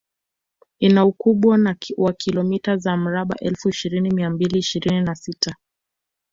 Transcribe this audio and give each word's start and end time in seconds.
Ina 0.79 1.05
ukubwa 1.05 1.75
wa 1.97 2.13
kilomita 2.13 2.77
za 2.77 2.97
mraba 2.97 3.35
elfu 3.39 3.69
ishirini 3.69 4.11
mia 4.11 4.29
mbili 4.29 4.59
ishirini 4.59 5.01
na 5.01 5.15
sita 5.15 5.55